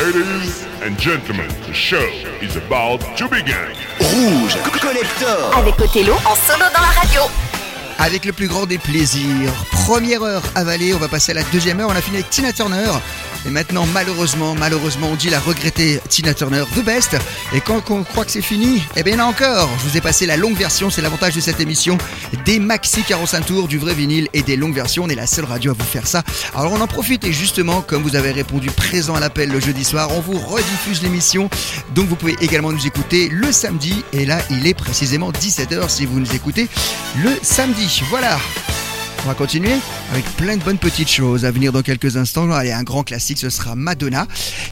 Ladies 0.00 0.64
and 0.82 0.98
gentlemen, 0.98 1.46
the 1.66 1.74
show 1.74 2.08
is 2.40 2.56
about 2.56 3.00
to 3.18 3.28
begin. 3.28 3.54
Rouge 4.00 4.56
Collector 4.80 5.54
Avec 5.54 5.78
Othello 5.78 6.14
en 6.14 6.34
solo 6.36 6.64
dans 6.74 6.80
la 6.80 7.00
radio. 7.02 7.20
Avec 7.98 8.24
le 8.24 8.32
plus 8.32 8.48
grand 8.48 8.64
des 8.64 8.78
plaisirs. 8.78 9.52
Première 9.86 10.22
heure 10.22 10.42
avalée, 10.54 10.94
on 10.94 10.98
va 10.98 11.08
passer 11.08 11.32
à 11.32 11.34
la 11.34 11.42
deuxième 11.52 11.80
heure. 11.80 11.90
On 11.90 11.94
a 11.94 12.00
fini 12.00 12.16
avec 12.16 12.30
Tina 12.30 12.50
Turner. 12.50 12.90
Et 13.46 13.50
maintenant, 13.50 13.86
malheureusement, 13.94 14.54
malheureusement, 14.54 15.08
on 15.12 15.14
dit 15.14 15.30
la 15.30 15.40
regrettée 15.40 16.00
Tina 16.08 16.34
Turner, 16.34 16.64
The 16.76 16.84
Best. 16.84 17.16
Et 17.54 17.60
quand 17.60 17.90
on 17.90 18.02
croit 18.02 18.24
que 18.24 18.30
c'est 18.30 18.42
fini, 18.42 18.82
eh 18.96 19.02
bien, 19.02 19.18
encore. 19.24 19.68
Je 19.78 19.88
vous 19.88 19.96
ai 19.96 20.00
passé 20.00 20.26
la 20.26 20.36
longue 20.36 20.56
version, 20.56 20.90
c'est 20.90 21.00
l'avantage 21.00 21.34
de 21.34 21.40
cette 21.40 21.60
émission. 21.60 21.96
Des 22.44 22.58
maxi 22.58 23.02
45 23.02 23.46
tours, 23.46 23.68
du 23.68 23.78
vrai 23.78 23.94
vinyle 23.94 24.28
et 24.34 24.42
des 24.42 24.56
longues 24.56 24.74
versions. 24.74 25.04
On 25.04 25.08
est 25.08 25.14
la 25.14 25.26
seule 25.26 25.46
radio 25.46 25.70
à 25.70 25.74
vous 25.74 25.84
faire 25.84 26.06
ça. 26.06 26.22
Alors, 26.54 26.72
on 26.72 26.80
en 26.80 26.86
profite 26.86 27.24
et 27.24 27.32
justement, 27.32 27.80
comme 27.80 28.02
vous 28.02 28.16
avez 28.16 28.32
répondu 28.32 28.70
présent 28.70 29.14
à 29.14 29.20
l'appel 29.20 29.50
le 29.50 29.60
jeudi 29.60 29.84
soir, 29.84 30.10
on 30.12 30.20
vous 30.20 30.38
rediffuse 30.38 31.02
l'émission. 31.02 31.48
Donc, 31.94 32.08
vous 32.08 32.16
pouvez 32.16 32.36
également 32.40 32.72
nous 32.72 32.86
écouter 32.86 33.28
le 33.30 33.52
samedi. 33.52 34.04
Et 34.12 34.26
là, 34.26 34.38
il 34.50 34.66
est 34.66 34.74
précisément 34.74 35.32
17h 35.32 35.88
si 35.88 36.04
vous 36.04 36.20
nous 36.20 36.34
écoutez 36.34 36.68
le 37.22 37.30
samedi. 37.42 38.02
Voilà. 38.10 38.38
On 39.22 39.28
va 39.28 39.34
continuer 39.34 39.74
avec 40.12 40.24
plein 40.36 40.56
de 40.56 40.62
bonnes 40.62 40.78
petites 40.78 41.10
choses 41.10 41.44
à 41.44 41.50
venir 41.50 41.72
dans 41.72 41.82
quelques 41.82 42.16
instants. 42.16 42.50
Allez, 42.50 42.72
un 42.72 42.82
grand 42.82 43.02
classique, 43.02 43.36
ce 43.38 43.50
sera 43.50 43.74
Madonna 43.74 44.26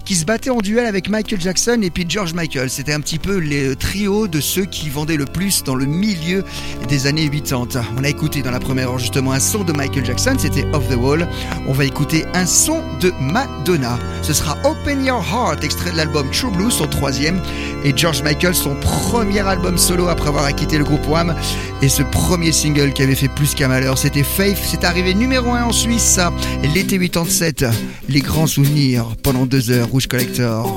qui 0.06 0.14
se 0.14 0.24
battait 0.24 0.48
en 0.48 0.58
duel 0.58 0.86
avec 0.86 1.10
Michael 1.10 1.38
Jackson 1.38 1.80
et 1.82 1.90
puis 1.90 2.06
George 2.08 2.32
Michael. 2.32 2.70
C'était 2.70 2.94
un 2.94 3.00
petit 3.00 3.18
peu 3.18 3.36
les 3.36 3.76
trios 3.76 4.26
de 4.26 4.40
ceux 4.40 4.64
qui 4.64 4.88
vendaient 4.88 5.18
le 5.18 5.26
plus 5.26 5.64
dans 5.64 5.74
le 5.74 5.84
milieu 5.84 6.44
des 6.88 7.06
années 7.06 7.28
80. 7.28 7.82
On 7.98 8.04
a 8.04 8.08
écouté 8.08 8.40
dans 8.40 8.50
la 8.50 8.58
première 8.58 8.88
heure 8.88 8.98
justement 8.98 9.32
un 9.32 9.40
son 9.40 9.64
de 9.64 9.72
Michael 9.72 10.06
Jackson, 10.06 10.34
c'était 10.38 10.66
Off 10.72 10.88
the 10.88 10.96
Wall. 10.96 11.28
On 11.66 11.72
va 11.72 11.84
écouter 11.84 12.24
un 12.32 12.46
son 12.46 12.82
de 13.00 13.12
Madonna. 13.20 13.98
Ce 14.22 14.32
sera 14.32 14.56
Open 14.64 15.04
Your 15.04 15.22
Heart, 15.22 15.62
extrait 15.62 15.90
de 15.90 15.98
l'album 15.98 16.26
True 16.30 16.50
Blue, 16.52 16.70
son 16.70 16.86
troisième, 16.86 17.42
et 17.84 17.92
George 17.94 18.22
Michael, 18.22 18.54
son 18.54 18.74
premier 18.76 19.40
album 19.40 19.76
solo 19.76 20.08
après 20.08 20.28
avoir 20.28 20.48
quitté 20.54 20.78
le 20.78 20.84
groupe 20.84 21.06
Wham. 21.06 21.34
Et 21.82 21.90
ce 21.90 22.02
premier 22.02 22.50
single 22.50 22.94
qui 22.94 23.02
avait 23.02 23.14
fait 23.14 23.28
plus 23.28 23.54
qu'un 23.54 23.68
malheur, 23.68 23.98
c'était 23.98 24.24
Faith. 24.38 24.58
C'est 24.62 24.84
arrivé 24.84 25.14
numéro 25.14 25.50
1 25.50 25.64
en 25.64 25.72
Suisse, 25.72 26.20
l'été 26.72 26.96
87. 26.96 27.66
Les 28.08 28.20
grands 28.20 28.46
souvenirs 28.46 29.16
pendant 29.24 29.46
deux 29.46 29.72
heures, 29.72 29.88
Rouge 29.88 30.06
Collector. 30.06 30.76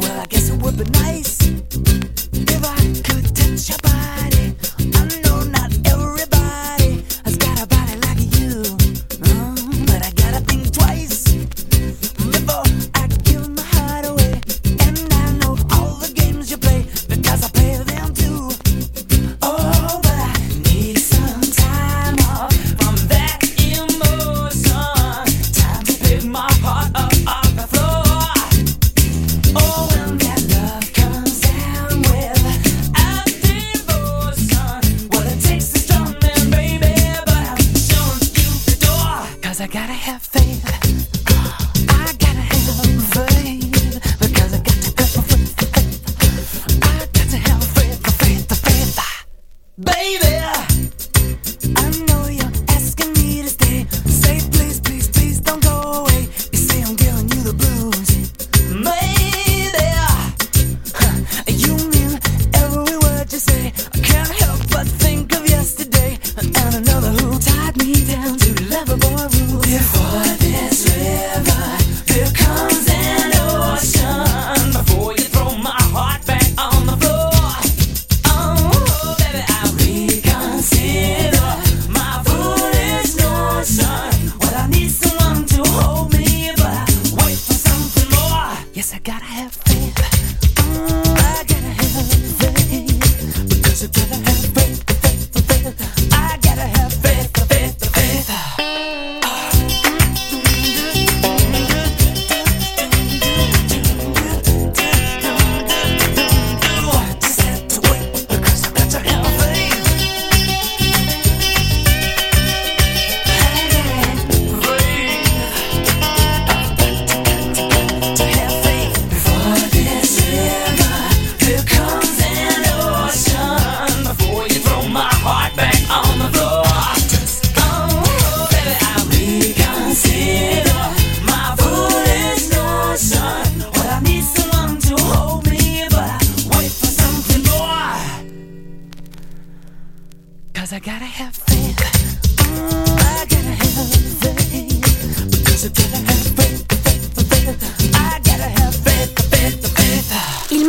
Have 40.02 40.31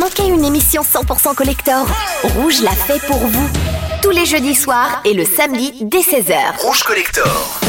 manquait 0.03 0.27
une 0.27 0.43
émission 0.43 0.81
100% 0.81 1.33
collector. 1.33 1.87
Rouge 2.35 2.61
l'a 2.61 2.71
fait 2.71 2.99
pour 3.07 3.19
vous. 3.19 3.49
Tous 4.01 4.09
les 4.09 4.25
jeudis 4.25 4.55
soirs 4.55 5.01
et 5.05 5.13
le 5.13 5.23
samedi 5.23 5.73
dès 5.79 6.01
16h. 6.01 6.57
Rouge 6.59 6.83
Collector 6.83 7.62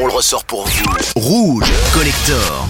on 0.00 0.06
le 0.06 0.12
ressort 0.12 0.44
pour 0.44 0.66
vous. 0.66 0.84
Rouge 1.14 1.70
Collector. 1.94 2.66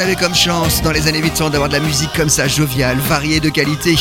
qu'on 0.00 0.06
avait 0.06 0.16
comme 0.16 0.34
chance 0.34 0.82
dans 0.82 0.92
les 0.92 1.08
années 1.08 1.20
80 1.20 1.50
d'avoir 1.50 1.68
de 1.68 1.74
la 1.74 1.80
musique 1.80 2.10
comme 2.16 2.28
ça, 2.28 2.48
joviale, 2.48 2.96
variée, 3.08 3.40
de 3.40 3.50
qualité. 3.50 3.96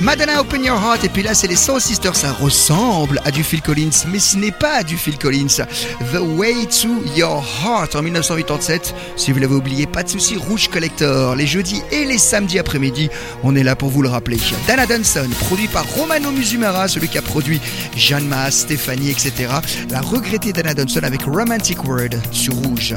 Madonna 0.00 0.40
Open 0.40 0.64
Your 0.64 0.80
Heart, 0.80 1.04
et 1.04 1.08
puis 1.08 1.22
là 1.22 1.34
c'est 1.34 1.48
les 1.48 1.56
Soul 1.56 1.80
Sisters, 1.80 2.14
ça 2.14 2.32
ressemble 2.32 3.20
à 3.24 3.30
du 3.30 3.42
Phil 3.42 3.60
Collins, 3.60 3.90
mais 4.08 4.18
ce 4.18 4.36
n'est 4.36 4.52
pas 4.52 4.82
du 4.82 4.96
Phil 4.96 5.18
Collins. 5.18 5.64
The 6.12 6.20
Way 6.20 6.66
to 6.82 6.88
Your 7.16 7.44
Heart 7.64 7.96
en 7.96 8.02
1987, 8.02 8.94
si 9.16 9.32
vous 9.32 9.40
l'avez 9.40 9.54
oublié, 9.54 9.86
pas 9.86 10.02
de 10.02 10.08
souci, 10.08 10.36
Rouge 10.36 10.68
Collector, 10.68 11.34
les 11.34 11.46
jeudis 11.46 11.82
et 11.90 12.04
les 12.04 12.18
samedis 12.18 12.58
après-midi, 12.58 13.08
on 13.42 13.56
est 13.56 13.64
là 13.64 13.74
pour 13.74 13.90
vous 13.90 14.02
le 14.02 14.08
rappeler. 14.08 14.38
Dana 14.68 14.86
Dunson, 14.86 15.28
produit 15.46 15.68
par 15.68 15.86
Romano 15.96 16.30
Musumara, 16.30 16.86
celui 16.86 17.08
qui 17.08 17.18
a 17.18 17.22
produit 17.22 17.60
Jeanne 17.96 18.26
Maas, 18.26 18.52
Stéphanie, 18.52 19.10
etc. 19.10 19.52
La 19.90 20.00
regrettée 20.00 20.52
Dana 20.52 20.74
Dunson 20.74 21.02
avec 21.02 21.22
Romantic 21.22 21.84
Word 21.84 22.10
sur 22.30 22.54
Rouge. 22.54 22.94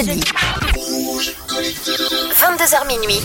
22h 0.00 2.88
minuit. 2.88 3.20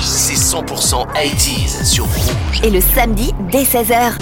C'est 0.00 0.34
100% 0.34 1.08
80s 1.12 1.84
sur 1.84 2.04
Rouge. 2.04 2.60
Et 2.62 2.70
le 2.70 2.80
samedi 2.80 3.34
dès 3.50 3.64
16h. 3.64 4.12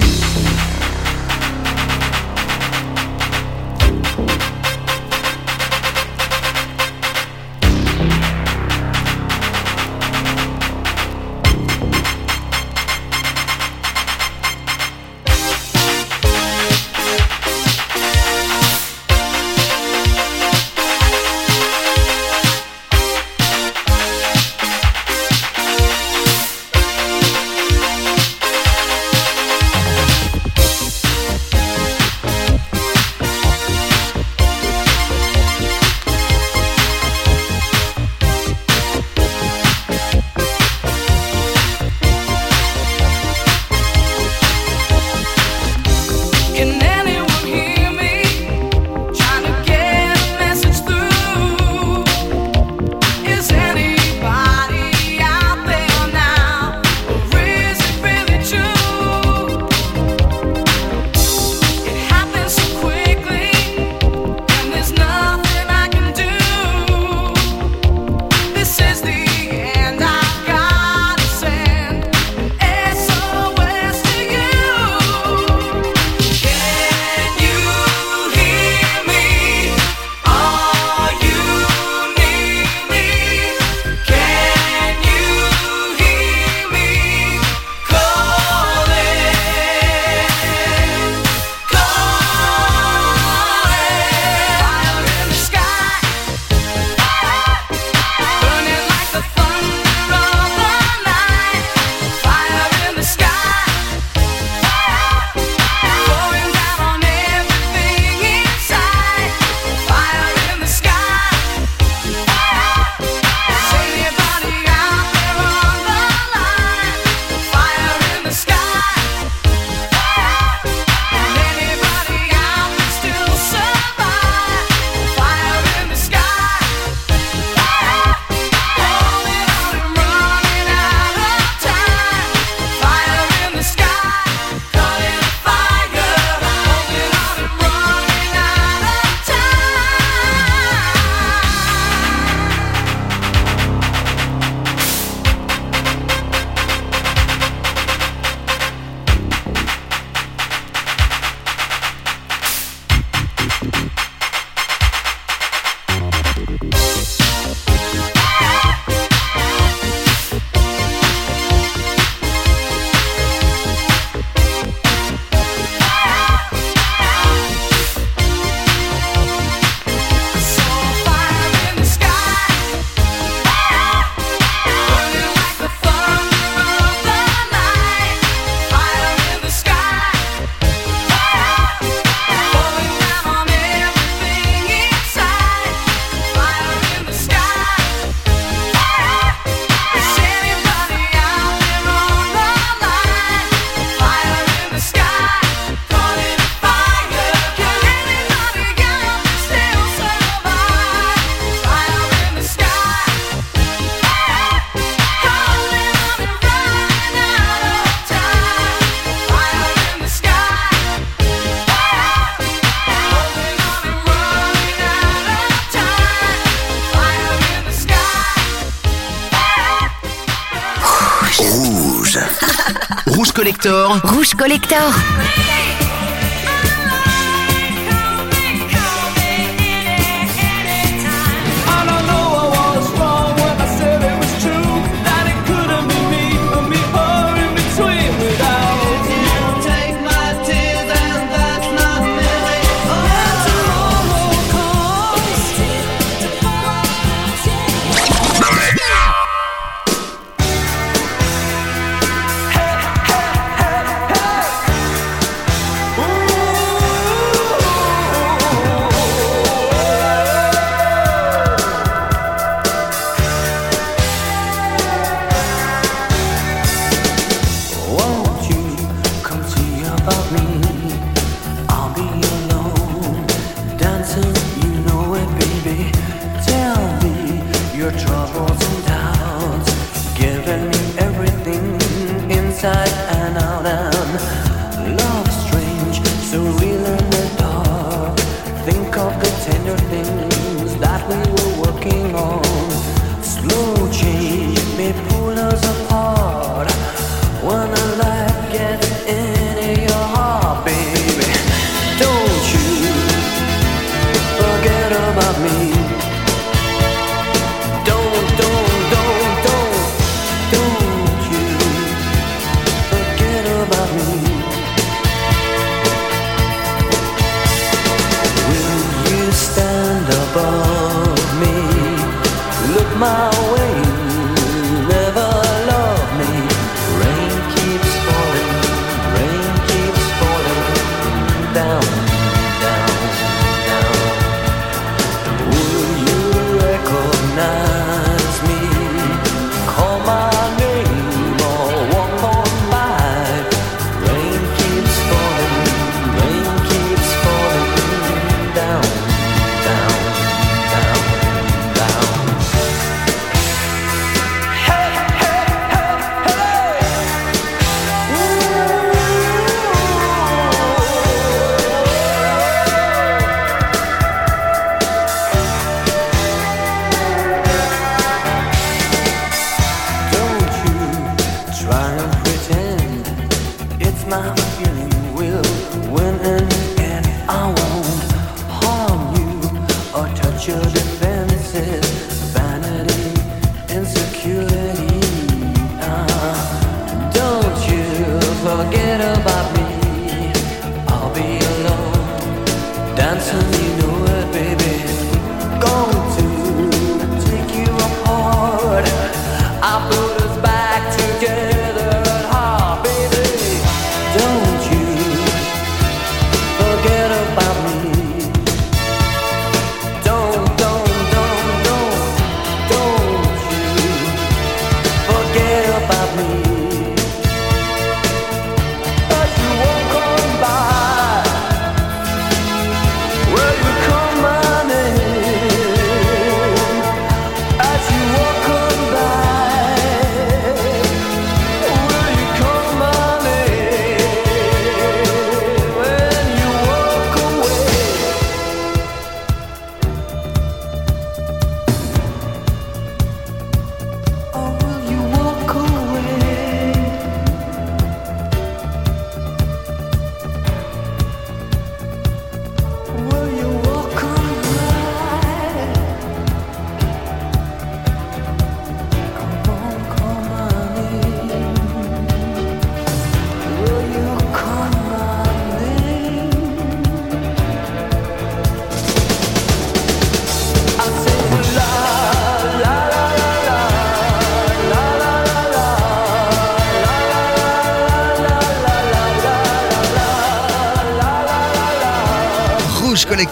Rouge 223.67 224.35
Collector. 224.37 224.95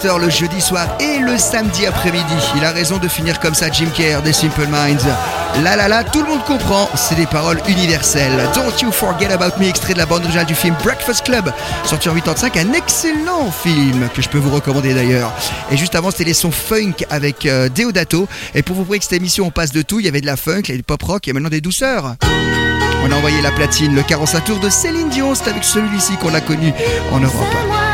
le 0.05 0.29
jeudi 0.29 0.61
soir 0.61 0.87
et 0.99 1.19
le 1.19 1.37
samedi 1.37 1.85
après-midi. 1.85 2.23
Il 2.55 2.63
a 2.63 2.71
raison 2.71 2.97
de 2.97 3.07
finir 3.07 3.39
comme 3.39 3.53
ça 3.53 3.69
Jim 3.69 3.89
Kerr 3.93 4.21
des 4.21 4.31
Simple 4.31 4.67
Minds. 4.67 5.05
La 5.61 5.75
la 5.75 5.87
la, 5.89 6.03
tout 6.05 6.21
le 6.21 6.29
monde 6.29 6.43
comprend, 6.45 6.87
c'est 6.95 7.15
des 7.15 7.25
paroles 7.25 7.59
universelles. 7.67 8.49
Don't 8.55 8.71
You 8.81 8.91
Forget 8.91 9.31
About 9.31 9.59
Me, 9.59 9.67
extrait 9.67 9.93
de 9.93 9.97
la 9.97 10.05
bande 10.05 10.21
originale 10.21 10.45
du 10.45 10.55
film 10.55 10.73
Breakfast 10.83 11.25
Club, 11.25 11.51
sorti 11.83 12.07
en 12.07 12.13
85, 12.13 12.55
un 12.57 12.73
excellent 12.73 13.51
film 13.51 14.07
que 14.13 14.21
je 14.21 14.29
peux 14.29 14.37
vous 14.37 14.51
recommander 14.51 14.93
d'ailleurs. 14.93 15.33
Et 15.69 15.75
juste 15.75 15.95
avant, 15.95 16.11
c'était 16.11 16.23
les 16.23 16.33
sons 16.33 16.51
funk 16.51 17.05
avec 17.09 17.45
euh, 17.45 17.67
Deodato. 17.67 18.27
Et 18.55 18.63
pour 18.63 18.77
vous 18.77 18.83
prouver 18.83 18.99
que 18.99 19.03
cette 19.05 19.13
émission, 19.13 19.47
on 19.47 19.51
passe 19.51 19.71
de 19.73 19.81
tout, 19.81 19.99
il 19.99 20.05
y 20.05 20.09
avait 20.09 20.21
de 20.21 20.27
la 20.27 20.37
funk, 20.37 20.61
il 20.63 20.69
y 20.69 20.71
avait 20.71 20.77
du 20.77 20.83
pop 20.83 21.03
rock 21.03 21.27
et 21.27 21.33
maintenant 21.33 21.49
des 21.49 21.61
douceurs. 21.61 22.15
On 23.03 23.11
a 23.11 23.15
envoyé 23.15 23.41
la 23.41 23.51
platine, 23.51 23.95
le 23.95 24.03
45 24.03 24.45
tours 24.45 24.59
de 24.59 24.69
Céline 24.69 25.09
Dion, 25.09 25.35
c'est 25.35 25.49
avec 25.49 25.63
celui-ci 25.63 26.15
qu'on 26.17 26.33
a 26.33 26.41
connu 26.41 26.73
en 27.11 27.19
Europe. 27.19 27.88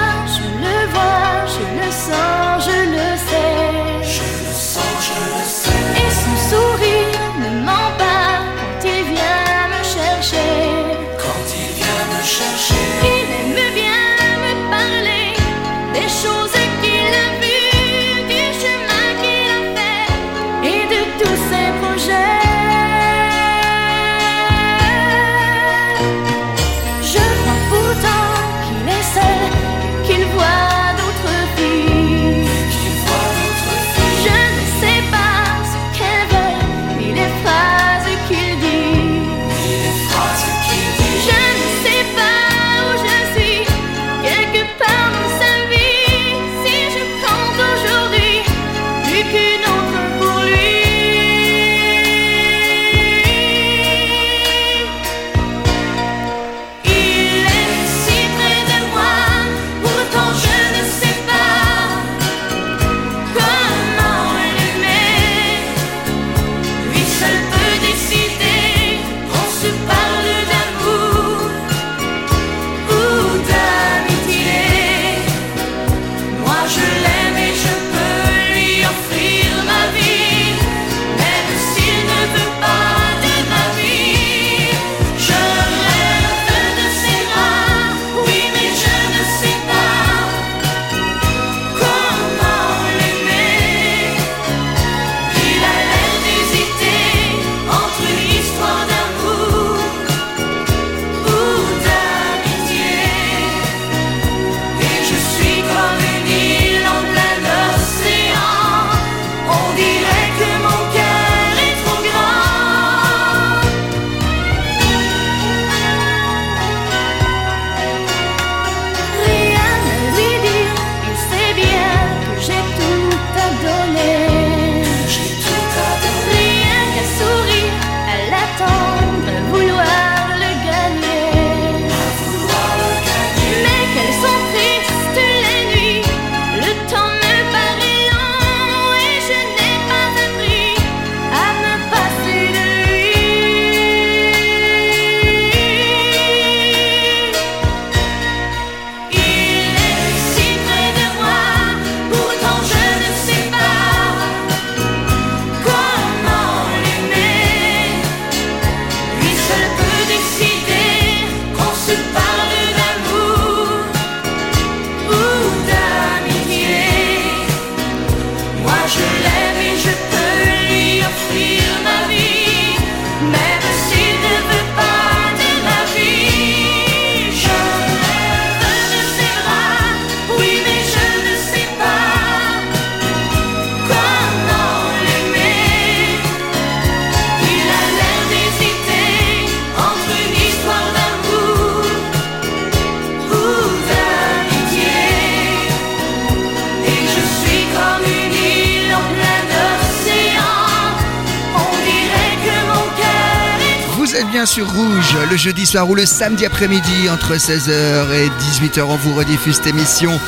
Jeudi 205.45 205.67
soir 205.67 205.88
ou 205.88 205.93
le 205.93 206.08
samedi 206.08 206.43
après-midi 206.43 207.08
entre 207.08 207.36
16h 207.36 208.12
et 208.15 208.29
18h, 208.29 208.81
on 208.81 208.95
vous 208.95 209.13
rediffuse 209.13 209.58
cette 209.58 209.67
émission. 209.67 210.19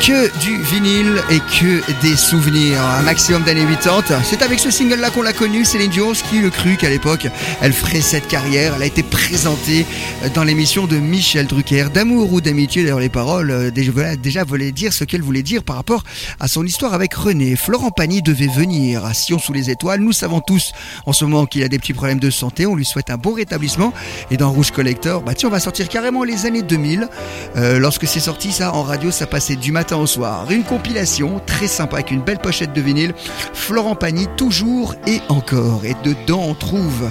Que 0.00 0.30
du 0.38 0.62
vinyle 0.62 1.20
et 1.30 1.40
que 1.40 1.82
des 2.02 2.16
souvenirs, 2.16 2.80
un 2.80 3.02
maximum 3.02 3.42
d'années 3.42 3.66
80. 3.66 4.20
C'est 4.22 4.42
avec 4.42 4.60
ce 4.60 4.70
single-là 4.70 5.10
qu'on 5.10 5.22
l'a 5.22 5.32
connue, 5.32 5.64
Céline 5.64 5.90
Dion, 5.90 6.12
qui 6.12 6.38
le 6.38 6.50
cru 6.50 6.76
qu'à 6.76 6.90
l'époque, 6.90 7.26
elle 7.60 7.72
ferait 7.72 8.02
cette 8.02 8.28
carrière. 8.28 8.74
Elle 8.76 8.82
a 8.82 8.86
été 8.86 9.02
présentée 9.02 9.84
dans 10.34 10.44
l'émission 10.44 10.86
de 10.86 10.98
Michel 10.98 11.46
Drucker, 11.46 11.86
d'amour 11.92 12.32
ou 12.32 12.40
d'amitié. 12.40 12.82
D'ailleurs, 12.82 13.00
les 13.00 13.08
paroles 13.08 13.50
euh, 13.50 13.70
déjà, 13.70 14.14
déjà 14.16 14.44
voulaient 14.44 14.70
dire 14.70 14.92
ce 14.92 15.02
qu'elle 15.02 15.22
voulait 15.22 15.42
dire 15.42 15.64
par 15.64 15.76
rapport 15.76 16.04
à 16.38 16.46
son 16.46 16.64
histoire 16.64 16.94
avec 16.94 17.14
René. 17.14 17.56
Florent 17.56 17.90
Pagny 17.90 18.22
devait 18.22 18.46
venir 18.46 19.04
à 19.04 19.14
Sion 19.14 19.38
sous 19.38 19.52
les 19.52 19.70
étoiles. 19.70 20.00
Nous 20.00 20.12
savons 20.12 20.40
tous 20.40 20.72
en 21.06 21.12
ce 21.12 21.24
moment 21.24 21.46
qu'il 21.46 21.64
a 21.64 21.68
des 21.68 21.78
petits 21.78 21.94
problèmes 21.94 22.20
de 22.20 22.30
santé. 22.30 22.66
On 22.66 22.76
lui 22.76 22.84
souhaite 22.84 23.10
un 23.10 23.16
bon 23.16 23.32
rétablissement. 23.32 23.92
Et 24.30 24.36
dans 24.36 24.52
Rouge 24.52 24.70
Collector, 24.70 25.22
bah 25.22 25.34
tiens, 25.34 25.48
on 25.48 25.52
va 25.52 25.60
sortir 25.60 25.88
carrément 25.88 26.22
les 26.22 26.46
années 26.46 26.62
2000. 26.62 27.08
Euh, 27.56 27.78
lorsque 27.78 28.06
c'est 28.06 28.20
sorti, 28.20 28.52
ça, 28.52 28.72
en 28.72 28.82
radio, 28.82 29.10
ça 29.10 29.26
passait 29.26 29.56
du 29.56 29.72
matin 29.72 29.85
au 29.94 30.06
soir. 30.06 30.50
Une 30.50 30.64
compilation 30.64 31.40
très 31.46 31.68
sympa 31.68 31.96
avec 31.96 32.10
une 32.10 32.22
belle 32.22 32.38
pochette 32.38 32.72
de 32.72 32.80
vinyle. 32.80 33.14
Florent 33.52 33.94
Pagny, 33.94 34.26
toujours 34.36 34.94
et 35.06 35.20
encore. 35.28 35.84
Et 35.84 35.94
dedans, 36.02 36.42
on 36.48 36.54
trouve 36.54 37.08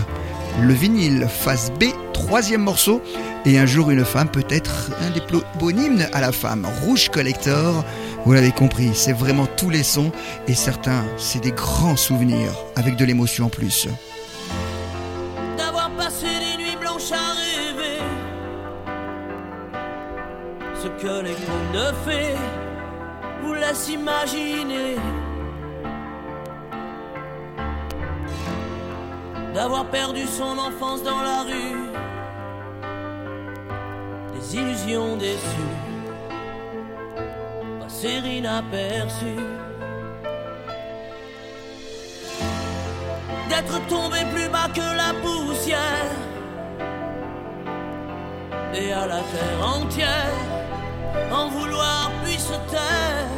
le 0.62 0.74
vinyle 0.74 1.28
face 1.30 1.72
B, 1.80 1.86
troisième 2.14 2.62
morceau. 2.62 3.02
Et 3.46 3.58
un 3.60 3.66
jour, 3.66 3.92
une 3.92 4.04
femme, 4.04 4.30
peut-être 4.30 4.92
un 5.02 5.12
des 5.12 5.22
plus 5.22 5.40
beaux 5.60 5.70
hymnes 5.70 6.08
à 6.14 6.22
la 6.22 6.32
femme. 6.32 6.68
Rouge 6.84 7.10
Collector. 7.10 7.86
Vous 8.26 8.34
l'avez 8.34 8.52
compris, 8.52 8.92
c'est 8.94 9.14
vraiment 9.14 9.48
tous 9.58 9.70
les 9.70 9.84
sons. 9.84 10.12
Et 10.48 10.56
certains, 10.56 11.04
c'est 11.18 11.44
des 11.44 11.52
grands 11.52 11.96
souvenirs 11.96 12.52
avec 12.76 12.96
de 12.96 13.06
l'émotion 13.06 13.46
en 13.46 13.50
plus. 13.50 13.88
d'avoir 15.58 15.92
passé 15.92 16.26
des 16.26 16.64
nuits 16.64 16.78
blanches 16.80 17.12
à 17.12 17.34
rêver 17.34 18.02
ce 20.82 20.88
que 21.02 21.24
les 21.24 21.32
de 21.32 21.94
fées 22.06 22.65
imaginer. 23.90 24.96
D'avoir 29.54 29.86
perdu 29.86 30.26
son 30.28 30.58
enfance 30.58 31.02
dans 31.04 31.22
la 31.22 31.44
rue, 31.44 31.90
des 34.34 34.56
illusions 34.58 35.16
déçues, 35.16 35.76
passer 37.80 38.22
inaperçues. 38.38 39.56
d'être 43.56 43.88
tombé 43.88 44.20
plus 44.34 44.50
bas 44.50 44.68
que 44.74 44.88
la 44.98 45.14
poussière 45.22 46.12
et 48.74 48.92
à 48.92 49.08
la 49.08 49.22
terre 49.34 49.68
entière 49.78 50.40
en 51.32 51.48
vouloir 51.50 52.12
puis 52.24 52.38
se 52.38 52.54
taire 52.70 53.30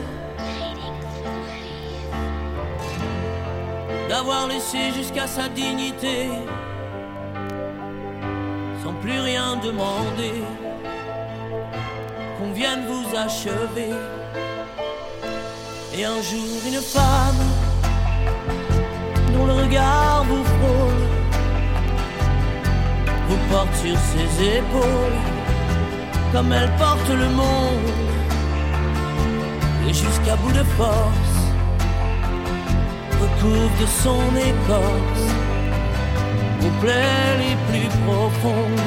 d'avoir 4.09 4.47
laissé 4.47 4.91
jusqu'à 4.95 5.27
sa 5.27 5.49
dignité 5.49 6.29
sans 8.83 8.93
plus 8.93 9.19
rien 9.19 9.57
demander 9.57 10.41
qu'on 12.37 12.51
vienne 12.51 12.83
vous 12.87 13.15
achever. 13.17 13.93
Et 15.95 16.05
un 16.05 16.21
jour 16.21 16.59
une 16.67 16.81
femme 16.81 17.43
dont 19.33 19.45
le 19.45 19.53
regard 19.53 20.23
vous 20.29 20.43
frôle, 20.43 21.03
vous 23.27 23.39
porte 23.51 23.75
sur 23.83 23.97
ses 24.11 24.57
épaules, 24.57 25.19
comme 26.31 26.51
elle 26.53 26.71
porte 26.77 27.09
le 27.09 27.29
monde, 27.29 27.91
et 29.89 29.93
jusqu'à 29.93 30.35
bout 30.35 30.51
de 30.51 30.63
force, 30.77 31.26
recouvre 33.21 33.75
de 33.81 33.87
son 34.03 34.23
écorce 34.51 35.27
vos 36.59 36.73
plaies 36.81 37.37
les 37.43 37.55
plus 37.69 37.89
profondes. 38.05 38.85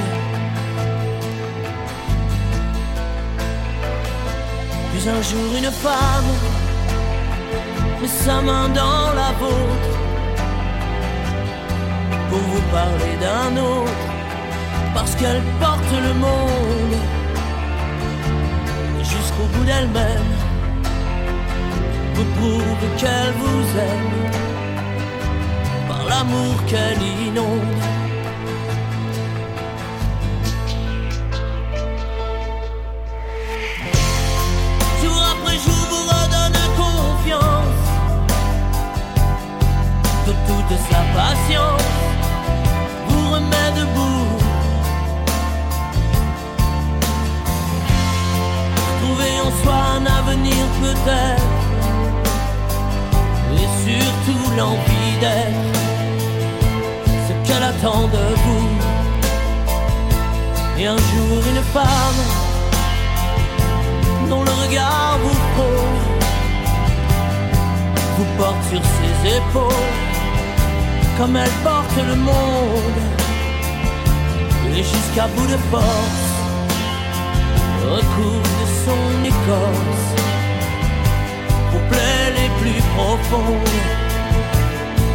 Puis 4.93 5.09
un 5.09 5.23
jour 5.23 5.49
une 5.57 5.71
femme 5.71 6.33
met 8.01 8.09
sa 8.09 8.41
main 8.41 8.69
dans 8.69 9.13
la 9.15 9.33
vôtre 9.39 9.95
pour 12.29 12.39
vous 12.39 12.65
parler 12.71 13.15
d'un 13.21 13.61
autre, 13.61 14.07
parce 14.95 15.15
qu'elle 15.17 15.43
porte 15.61 15.93
le 16.07 16.15
monde 16.15 16.97
jusqu'au 19.03 19.47
bout 19.53 19.65
d'elle-même, 19.65 20.33
vous 22.15 22.25
prouve 22.37 22.85
qu'elle 22.99 23.33
vous 23.43 23.79
aime 23.79 24.17
par 25.89 26.03
l'amour 26.09 26.55
qu'elle 26.67 27.03
inonde. 27.27 27.83
Jour 35.03 35.23
après 35.35 35.57
jour 35.65 35.83
vous 35.91 36.07
redonne 36.15 36.61
confiance 36.77 37.83
de 40.27 40.33
toute 40.47 40.79
sa 40.91 41.03
patience 41.19 41.91
vous 43.09 43.27
remet 43.35 43.71
debout. 43.81 44.29
Trouver 49.01 49.35
en 49.47 49.51
soi 49.63 49.79
un 49.97 50.07
avenir 50.07 50.65
peut-être, 50.81 51.60
surtout 53.99 54.51
l'envie 54.57 55.15
d'être 55.21 55.79
ce 57.27 57.33
qu'elle 57.47 57.63
attend 57.63 58.07
de 58.09 58.25
vous. 58.45 58.69
Et 60.79 60.87
un 60.87 60.97
jour 60.97 61.39
une 61.53 61.63
femme 61.75 62.23
dont 64.29 64.43
le 64.43 64.55
regard 64.65 65.19
vous 65.23 65.39
frôle, 65.53 66.01
vous 68.17 68.29
porte 68.39 68.63
sur 68.71 68.83
ses 68.97 69.37
épaules 69.37 70.01
comme 71.19 71.37
elle 71.37 71.51
porte 71.63 71.97
le 72.09 72.17
monde 72.17 73.01
et 74.73 74.83
jusqu'à 74.83 75.27
bout 75.35 75.47
de 75.47 75.59
force 75.71 76.31
recouvre 77.85 78.51
de 78.61 78.67
son 78.85 79.25
écorce 79.25 80.20
profondes 82.95 83.79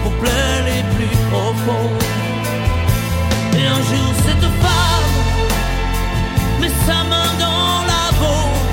pour 0.04 0.14
plaies 0.22 0.62
les 0.66 0.84
plus 0.96 1.18
profondes 1.32 2.04
et 3.58 3.68
un 3.68 3.82
jour 3.90 4.10
cette 4.26 4.50
femme 4.64 5.12
met 6.60 6.74
sa 6.88 7.04
main 7.12 7.30
dans 7.40 7.78
la 7.92 8.06
vôtre 8.20 8.66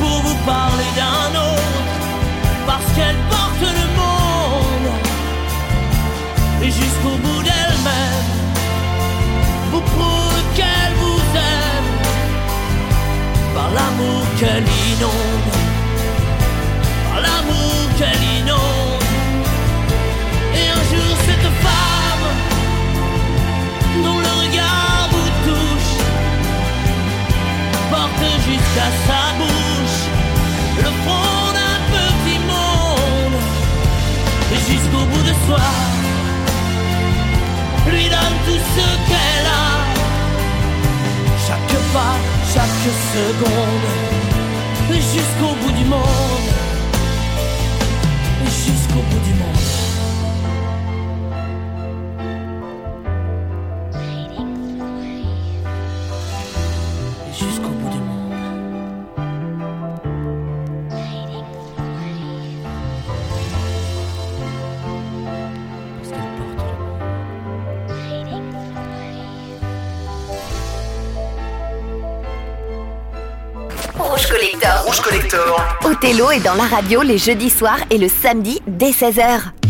pour 0.00 0.16
vous 0.26 0.38
parler 0.46 0.90
d'un 0.96 1.30
autre 1.50 1.74
parce 2.66 2.88
qu'elle 2.96 3.20
porte 3.30 3.60
le 3.60 3.86
monde. 4.00 4.92
Et 6.62 6.70
jusqu'au 6.70 7.16
bout 7.24 7.42
d'elle-même 7.42 8.30
vous 9.70 9.80
prouve 9.80 10.42
qu'elle 10.56 10.94
vous 11.02 11.22
aime 11.52 11.92
par 13.54 13.70
l'amour 13.76 14.22
qu'elle 14.38 14.64
inonde 14.92 15.63
qu'elle 17.98 18.24
inonde 18.40 19.02
et 20.54 20.68
un 20.68 20.82
jour 20.90 21.16
cette 21.26 21.50
femme 21.64 22.26
dont 24.02 24.18
le 24.18 24.32
regard 24.42 25.08
vous 25.12 25.30
touche 25.46 25.94
porte 27.90 28.26
jusqu'à 28.48 28.88
sa 29.06 29.22
bouche 29.38 30.00
le 30.78 30.90
front 31.02 31.52
d'un 31.58 31.78
petit 31.94 32.38
monde. 32.52 33.40
Et 34.52 34.60
jusqu'au 34.70 35.04
bout 35.10 35.22
de 35.22 35.34
soi 35.46 35.66
lui 37.90 38.04
donne 38.08 38.38
tout 38.46 38.62
ce 38.74 38.86
qu'elle 39.08 39.46
a. 39.46 39.70
Chaque 41.46 41.76
pas, 41.92 42.16
chaque 42.52 42.78
seconde 43.14 44.14
jusqu'au 45.14 45.54
bout 45.62 45.72
du 45.72 45.84
monde 45.84 46.53
Et 76.32 76.40
dans 76.40 76.54
la 76.54 76.64
radio 76.64 77.02
les 77.02 77.18
jeudis 77.18 77.50
soirs 77.50 77.78
et 77.90 77.98
le 77.98 78.08
samedi 78.08 78.60
dès 78.66 78.90
16h. 78.90 79.63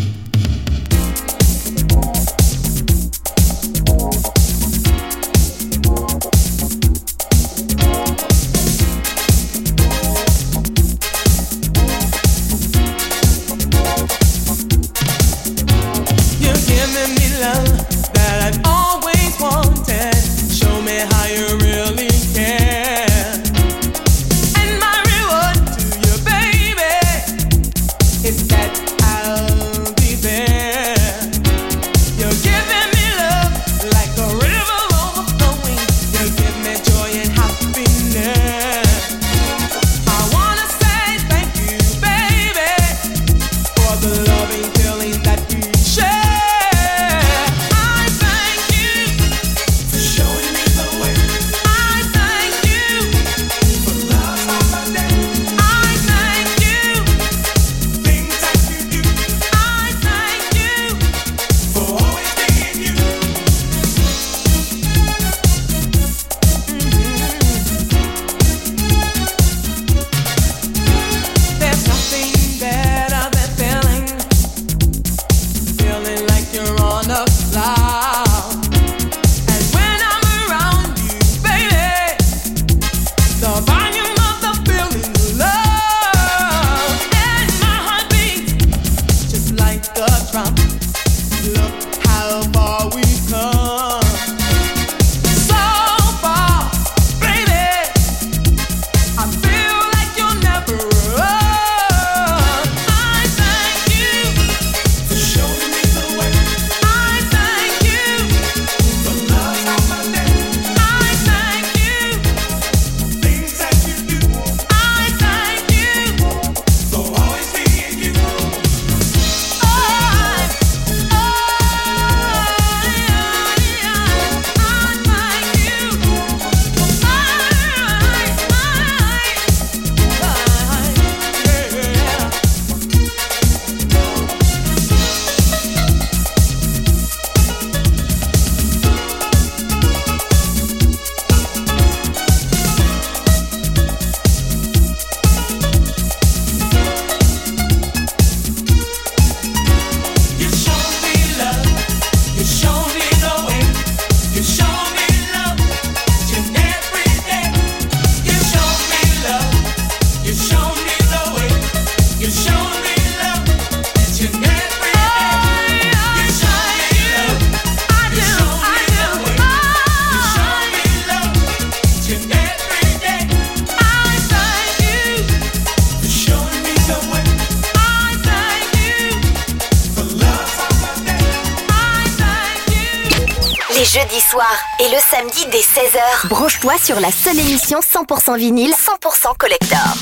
sur 186.85 187.01
la 187.01 187.11
seule 187.11 187.39
émission 187.39 187.81
100% 187.81 188.37
vinyle, 188.37 188.73
100% 188.73 189.39
collector. 189.39 189.95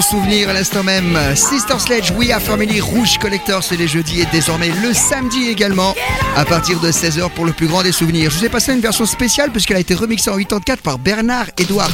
souvenirs 0.00 0.48
à 0.48 0.52
l'instant 0.52 0.82
même. 0.82 1.18
Sister 1.34 1.78
Sledge, 1.78 2.12
We 2.12 2.30
Are 2.30 2.40
Family, 2.40 2.80
Rouge 2.80 3.18
Collector, 3.18 3.62
c'est 3.62 3.76
les 3.76 3.88
jeudis 3.88 4.20
et 4.20 4.26
désormais 4.26 4.70
le 4.82 4.94
samedi 4.94 5.48
également, 5.48 5.94
à 6.36 6.44
partir 6.44 6.80
de 6.80 6.90
16h 6.90 7.30
pour 7.30 7.44
le 7.44 7.52
plus 7.52 7.66
grand 7.66 7.82
des 7.82 7.92
souvenirs. 7.92 8.30
Je 8.30 8.38
vous 8.38 8.44
ai 8.44 8.48
passé 8.48 8.72
une 8.72 8.80
version 8.80 9.06
spéciale 9.06 9.50
puisqu'elle 9.50 9.76
a 9.76 9.80
été 9.80 9.94
remixée 9.94 10.30
en 10.30 10.36
84 10.36 10.82
par 10.82 10.98
Bernard 10.98 11.46
Edwards. 11.58 11.90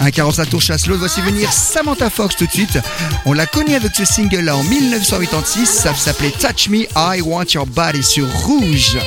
Un 0.00 0.10
carrosse 0.10 0.38
à 0.38 0.46
tour 0.46 0.62
chasse 0.62 0.86
l'autre. 0.86 1.00
Voici 1.00 1.20
venir 1.20 1.52
Samantha 1.52 2.08
Fox 2.10 2.36
tout 2.36 2.46
de 2.46 2.52
suite. 2.52 2.78
On 3.24 3.32
l'a 3.32 3.46
connue 3.46 3.74
avec 3.74 3.94
ce 3.94 4.04
single-là 4.04 4.56
en 4.56 4.62
1986. 4.62 5.66
Ça 5.66 5.94
s'appelait 5.94 6.30
Touch 6.30 6.68
Me, 6.68 6.82
I 6.96 7.20
Want 7.20 7.44
Your 7.54 7.66
Body 7.66 8.02
sur 8.02 8.28
Rouge. 8.28 8.98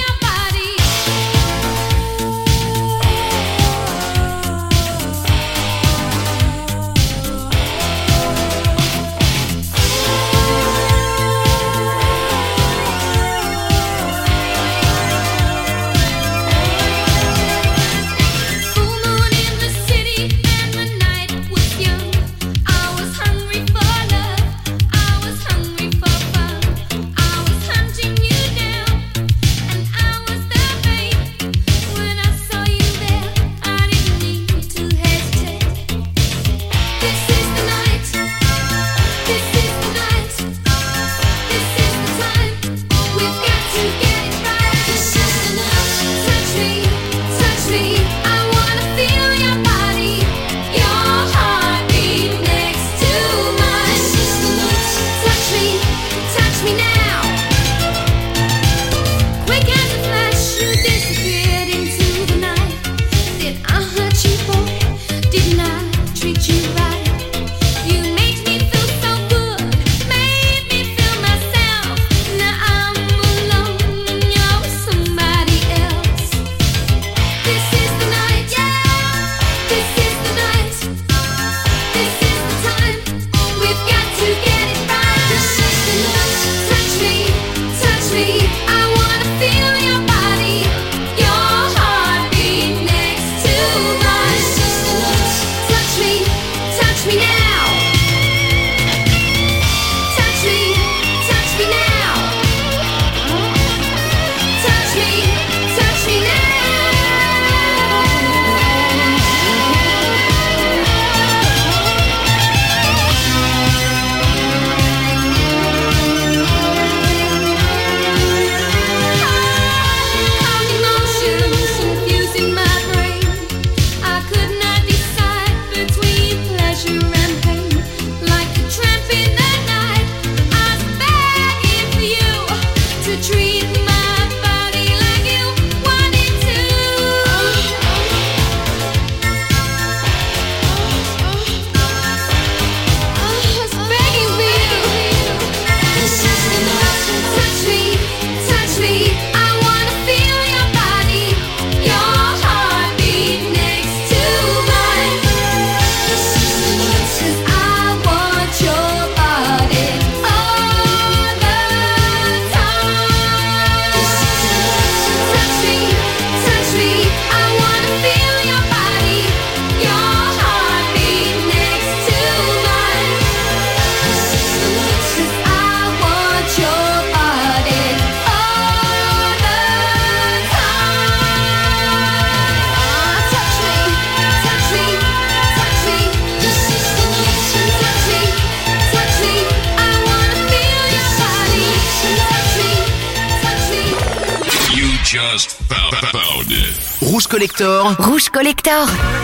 Rouge 197.64 198.30
Collector. 198.32 199.21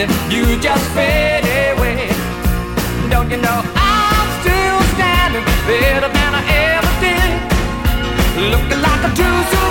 and 0.00 0.10
if 0.10 0.32
you 0.32 0.44
just 0.60 0.84
fade 0.94 1.44
away, 1.72 2.08
don't 3.10 3.30
you 3.30 3.36
know 3.36 3.62
I'm 3.74 4.28
still 4.40 4.80
standing 4.94 5.44
better 5.66 6.08
than 6.08 6.34
I 6.34 6.42
ever 6.74 6.92
did? 7.02 7.30
Looking 8.52 8.80
like 8.80 9.02
a 9.04 9.14
true 9.16 9.67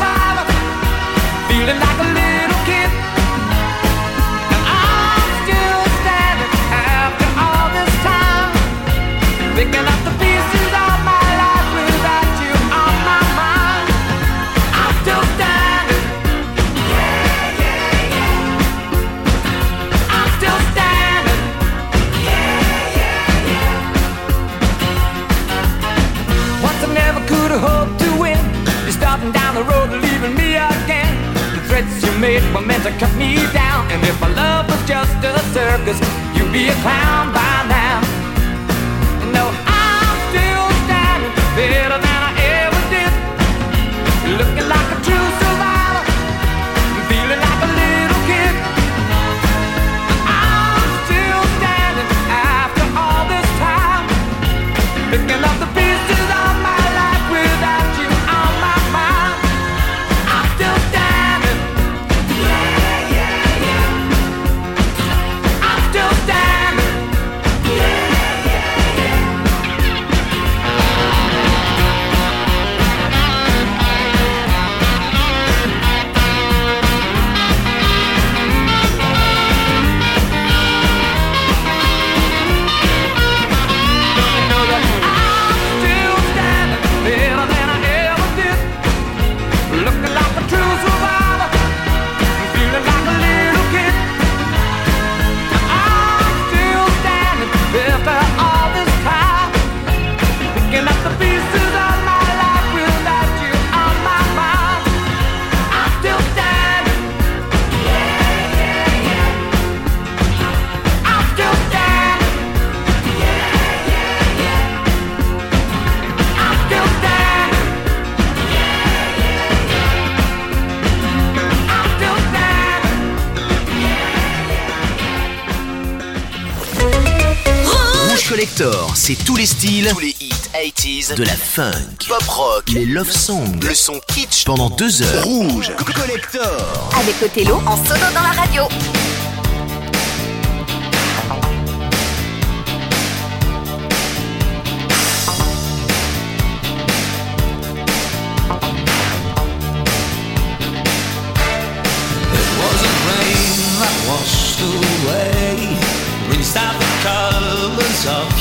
C'est 128.96 129.24
tous 129.24 129.36
les 129.36 129.46
styles, 129.46 129.88
tous 129.92 130.00
les 130.00 130.16
80s, 130.56 131.14
de 131.14 131.24
la 131.24 131.36
funk, 131.36 132.08
pop 132.08 132.24
rock, 132.28 132.64
les 132.70 132.88
love 132.88 133.12
songs, 133.12 133.60
le 133.62 133.76
son 133.76 134.02
kitsch. 134.08 134.46
Pendant 134.46 134.72
deux 134.72 135.04
heures. 135.04 135.24
Rouge, 135.26 135.72
Collector. 135.94 136.90
Avec 137.00 137.22
Othello 137.22 137.62
en 137.68 137.78
solo 137.86 138.00
dans 138.16 138.24
la 138.24 138.32
radio. 138.32 138.64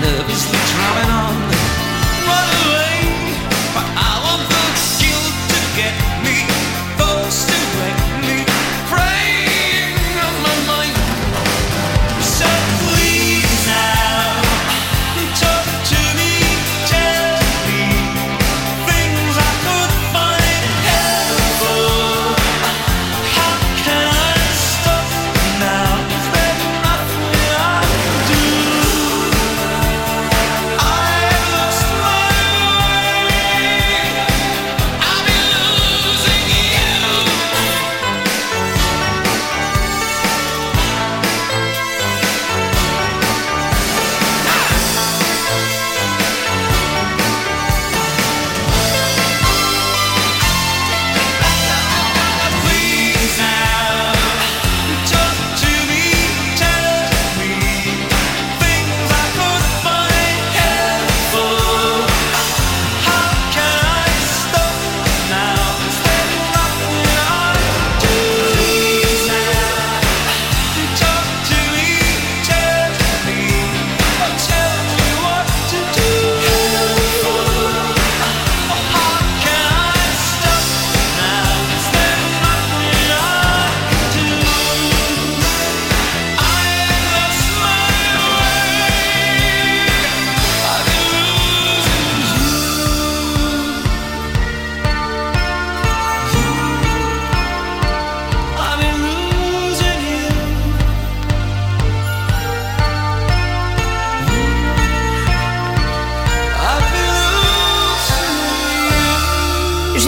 nervous. 0.00 0.59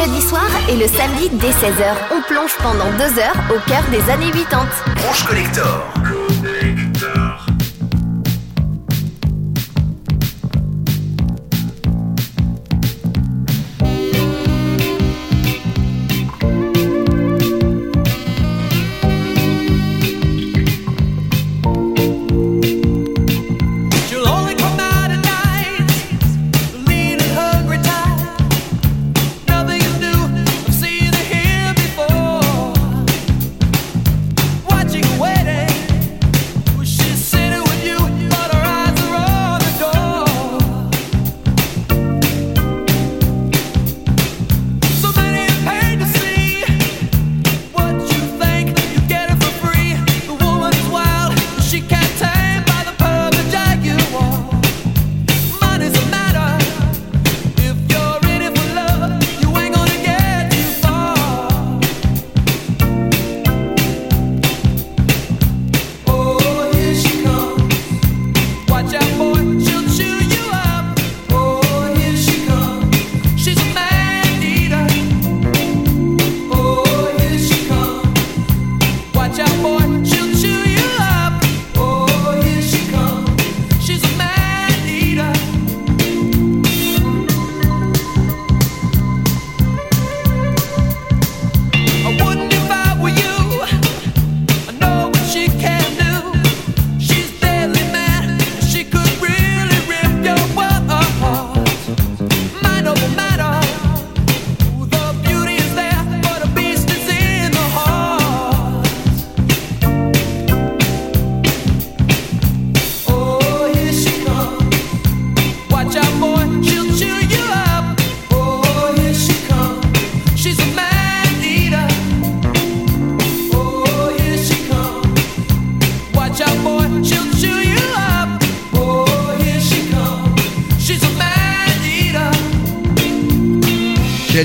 Jeudi 0.04 0.20
soir 0.20 0.48
et 0.68 0.76
le 0.76 0.88
samedi 0.88 1.28
dès 1.30 1.50
16h, 1.50 1.94
on 2.12 2.22
plonge 2.22 2.56
pendant 2.58 2.90
deux 2.98 3.20
heures 3.20 3.36
au 3.50 3.70
cœur 3.70 3.84
des 3.92 4.10
années 4.10 4.32
80. 4.32 4.68
Rouge 5.06 5.24
Collector. 5.24 6.01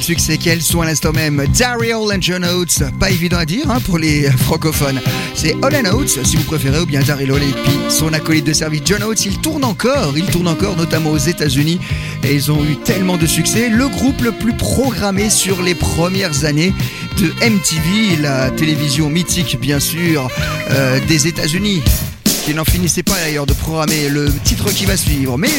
Succès, 0.07 0.37
quel 0.41 0.61
son 0.61 0.79
à 0.79 0.85
l'instant 0.85 1.11
même. 1.11 1.45
Daryl 1.59 1.93
and 1.93 2.21
John 2.21 2.45
Oates, 2.45 2.81
pas 2.97 3.11
évident 3.11 3.39
à 3.39 3.43
dire 3.43 3.69
hein, 3.69 3.81
pour 3.81 3.97
les 3.97 4.31
francophones. 4.31 5.01
C'est 5.35 5.53
All 5.61 5.85
Oates, 5.93 6.25
si 6.25 6.37
vous 6.37 6.43
préférez, 6.43 6.79
ou 6.79 6.85
bien 6.85 7.01
Daryl 7.01 7.29
Hall 7.29 7.43
et 7.43 7.51
puis 7.51 7.73
son 7.89 8.13
acolyte 8.13 8.45
de 8.45 8.53
service 8.53 8.83
John 8.85 9.03
Oates. 9.03 9.25
Il 9.25 9.37
tourne 9.39 9.65
encore, 9.65 10.13
il 10.17 10.23
tourne 10.27 10.47
encore, 10.47 10.77
notamment 10.77 11.09
aux 11.09 11.17
États-Unis, 11.17 11.81
et 12.23 12.33
ils 12.33 12.49
ont 12.53 12.63
eu 12.63 12.77
tellement 12.77 13.17
de 13.17 13.25
succès. 13.25 13.67
Le 13.67 13.89
groupe 13.89 14.21
le 14.21 14.31
plus 14.31 14.53
programmé 14.53 15.29
sur 15.29 15.61
les 15.61 15.75
premières 15.75 16.45
années 16.45 16.73
de 17.19 17.27
MTV, 17.45 18.21
la 18.21 18.49
télévision 18.51 19.09
mythique, 19.09 19.59
bien 19.59 19.81
sûr, 19.81 20.29
euh, 20.71 21.01
des 21.09 21.27
États-Unis 21.27 21.81
qui 22.45 22.53
n'en 22.53 22.63
finissait 22.63 23.03
pas 23.03 23.15
d'ailleurs 23.15 23.45
de 23.45 23.51
programmer 23.51 24.07
le 24.07 24.31
titre 24.45 24.71
qui 24.71 24.85
va 24.85 24.95
suivre. 24.95 25.37
Mais 25.37 25.49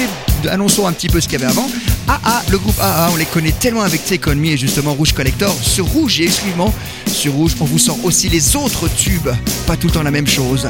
annonçons 0.50 0.86
un 0.86 0.92
petit 0.92 1.08
peu 1.08 1.20
ce 1.20 1.28
qu'il 1.28 1.40
y 1.40 1.42
avait 1.42 1.52
avant. 1.52 1.68
AA, 2.08 2.42
le 2.50 2.58
groupe 2.58 2.78
AA, 2.80 3.10
on 3.12 3.16
les 3.16 3.26
connaît 3.26 3.52
tellement 3.52 3.82
avec 3.82 4.04
Take 4.04 4.30
On 4.30 4.34
Me 4.34 4.48
et 4.48 4.56
justement 4.56 4.94
Rouge 4.94 5.12
Collector. 5.12 5.54
Sur 5.62 5.86
Rouge 5.86 6.20
et 6.20 6.24
exclusivement 6.24 6.72
sur 7.06 7.32
Rouge, 7.32 7.56
on 7.60 7.64
vous 7.64 7.78
sort 7.78 7.98
aussi 8.04 8.28
les 8.28 8.54
autres 8.56 8.88
tubes. 8.88 9.28
Pas 9.66 9.76
tout 9.76 9.88
le 9.88 9.92
temps 9.92 10.02
la 10.02 10.10
même 10.10 10.26
chose. 10.26 10.68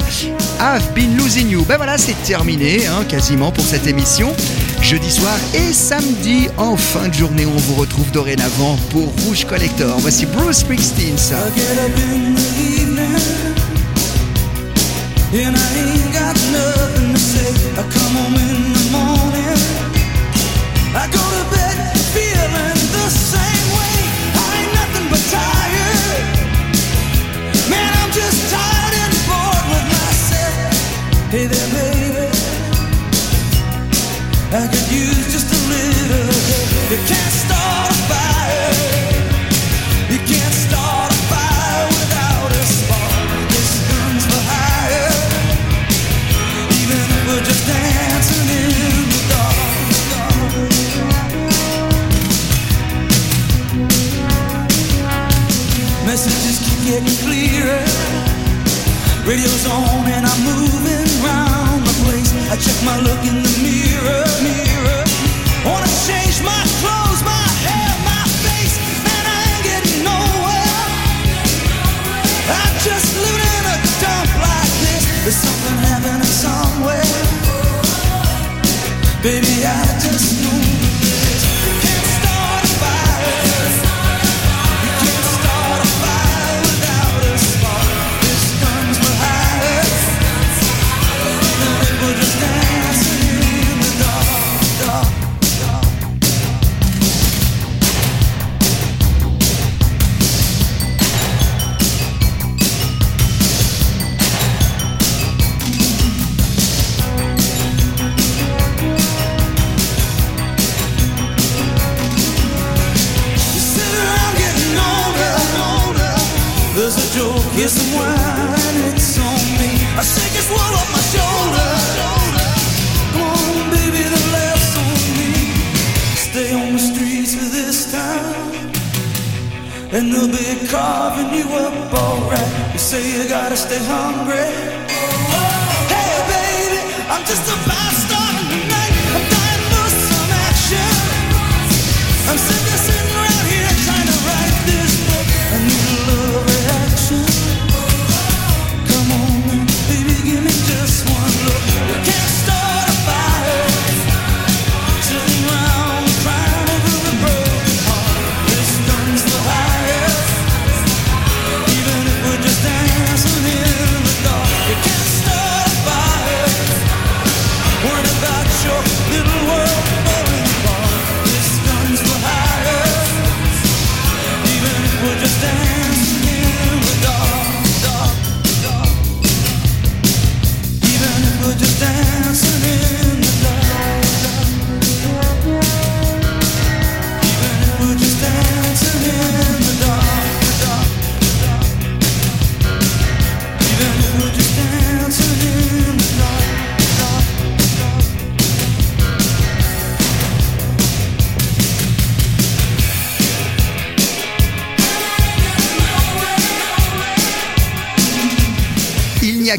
I've 0.59 0.93
been 0.93 1.15
losing 1.17 1.49
you. 1.49 1.63
Ben 1.65 1.77
voilà, 1.77 1.97
c'est 1.97 2.21
terminé 2.23 2.87
hein, 2.87 3.03
quasiment 3.07 3.51
pour 3.51 3.63
cette 3.63 3.87
émission. 3.87 4.33
Jeudi 4.81 5.11
soir 5.11 5.37
et 5.53 5.73
samedi 5.73 6.47
en 6.57 6.75
fin 6.75 7.07
de 7.09 7.13
journée, 7.13 7.45
on 7.45 7.57
vous 7.57 7.75
retrouve 7.75 8.09
dorénavant 8.11 8.77
pour 8.89 9.13
Rouge 9.25 9.45
Collector. 9.45 9.99
Voici 9.99 10.25
Bruce 10.25 10.59
Springsteen. 10.59 11.17
ça. 11.17 11.37
You 36.89 36.97
can't 36.97 37.33
start 37.33 37.91
a 37.91 37.97
fire. 38.09 38.73
You 40.09 40.17
can't 40.25 40.53
start 40.55 40.98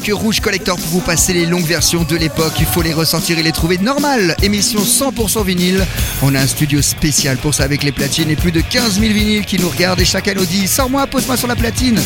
Rouge 0.08 0.40
Collector 0.40 0.76
pour 0.76 0.88
vous 0.88 1.00
passer 1.00 1.32
les 1.32 1.46
longues 1.46 1.66
versions 1.66 2.04
de 2.04 2.16
l'époque. 2.16 2.54
Il 2.58 2.66
faut 2.66 2.82
les 2.82 2.92
ressentir 2.92 3.38
et 3.38 3.42
les 3.42 3.52
trouver 3.52 3.78
normales. 3.78 4.34
Émission 4.42 4.80
100% 4.80 5.44
vinyle. 5.44 5.86
On 6.22 6.34
a 6.34 6.40
un 6.40 6.46
studio 6.46 6.80
spécial 6.80 7.36
pour 7.36 7.54
ça 7.54 7.64
avec 7.64 7.82
les 7.82 7.92
platines 7.92 8.30
et 8.30 8.36
plus 8.36 8.52
de 8.52 8.60
15 8.60 8.98
000 8.98 9.12
vinyles 9.12 9.44
qui 9.44 9.58
nous 9.58 9.68
regardent 9.68 10.00
et 10.00 10.04
chacun 10.04 10.34
nous 10.34 10.46
dit 10.46 10.66
Sors-moi, 10.66 11.06
pose-moi 11.06 11.36
sur 11.36 11.48
la 11.48 11.56
platine. 11.56 12.00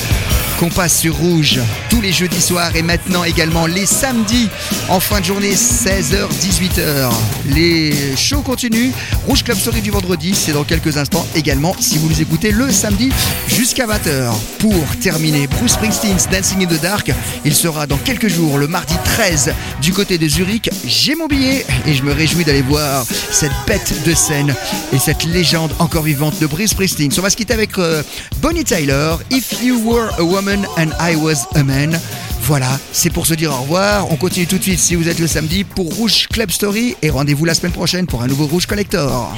Qu'on 0.65 0.71
passe 0.71 1.01
sur 1.01 1.15
Rouge 1.17 1.61
tous 1.91 2.01
les 2.01 2.11
jeudis 2.11 2.41
soirs 2.41 2.75
et 2.75 2.81
maintenant 2.81 3.23
également 3.23 3.67
les 3.67 3.85
samedis 3.85 4.49
en 4.89 4.99
fin 4.99 5.21
de 5.21 5.27
journée 5.27 5.53
16h 5.53 6.27
18h. 6.41 7.13
Les 7.51 8.17
shows 8.17 8.41
continuent. 8.41 8.93
Rouge 9.27 9.43
Club 9.45 9.59
Story 9.59 9.83
du 9.83 9.91
vendredi, 9.91 10.35
c'est 10.35 10.53
dans 10.53 10.65
quelques 10.65 10.97
instants 10.97 11.27
également 11.35 11.77
si 11.81 11.99
vous 11.99 12.09
nous 12.09 12.23
écoutez 12.23 12.51
le 12.51 12.73
samedi 12.73 13.11
jusqu'à 13.47 13.87
20h. 13.87 14.33
Pour 14.59 14.85
terminer, 15.03 15.47
Bruce 15.49 15.73
Springsteen's 15.73 16.31
Dancing 16.31 16.65
in 16.65 16.75
the 16.75 16.81
Dark, 16.81 17.13
il 17.45 17.55
sera 17.55 17.87
dans 17.87 17.99
quelques 17.99 18.29
jours 18.29 18.57
le 18.57 18.67
mardi 18.67 18.95
13 19.05 19.53
du 19.83 19.93
côté 19.93 20.17
de 20.17 20.27
Zurich. 20.27 20.71
J'ai 20.87 21.15
mon 21.15 21.27
billet 21.27 21.67
et 21.87 21.93
je 21.93 22.03
me 22.03 22.13
réjouis 22.13 22.45
d'aller 22.45 22.63
voir 22.63 23.05
cette 23.31 23.53
bête 23.67 23.93
de 24.07 24.15
scène 24.15 24.55
et 24.95 24.99
cette 24.99 25.25
légende 25.25 25.75
encore 25.79 26.05
vivante 26.05 26.41
de 26.41 26.47
Bruce 26.47 26.71
Springsteen. 26.71 27.11
On 27.19 27.23
va 27.23 27.29
se 27.29 27.37
quitter 27.37 27.53
avec 27.53 27.77
euh, 27.79 28.03
Bonnie 28.41 28.65
Tyler, 28.65 29.17
If 29.31 29.63
You 29.63 29.79
Were 29.85 30.09
a 30.19 30.23
Woman 30.23 30.54
and 30.77 30.91
I 31.01 31.17
Was 31.17 31.47
a 31.55 31.65
Man. 31.65 31.99
Voilà, 32.43 32.79
c'est 32.93 33.11
pour 33.11 33.27
se 33.27 33.35
dire 33.35 33.51
au 33.51 33.63
revoir. 33.63 34.11
On 34.11 34.17
continue 34.17 34.47
tout 34.47 34.59
de 34.59 34.63
suite 34.63 34.79
si 34.79 34.95
vous 34.95 35.09
êtes 35.09 35.19
le 35.19 35.27
samedi 35.27 35.65
pour 35.65 35.95
Rouge 35.95 36.29
Club 36.29 36.51
Story 36.51 36.97
et 37.03 37.11
rendez-vous 37.11 37.45
la 37.45 37.55
semaine 37.55 37.73
prochaine 37.73 38.07
pour 38.07 38.23
un 38.23 38.27
nouveau 38.27 38.47
Rouge 38.47 38.67
Collector. 38.67 39.35